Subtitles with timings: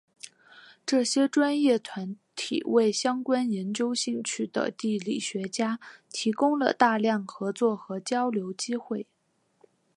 [0.83, 9.05] 这些专业团体为相关研究兴趣的地理学家提供了大量合作和交流机会。